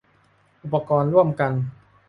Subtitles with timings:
[0.63, 1.51] อุปกรณ์ร่วมกัน